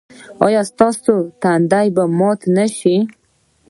ایا 0.45 0.61
ستاسو 0.71 1.13
تنده 1.41 1.81
به 1.95 2.03
ماته 2.17 2.47
نه 2.55 2.65
شي؟ 2.77 2.95